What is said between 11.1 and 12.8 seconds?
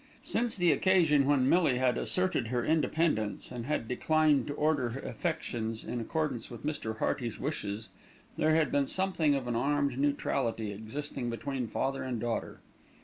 between father and daughter.